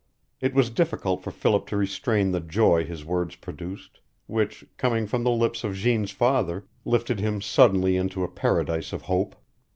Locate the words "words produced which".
3.05-4.65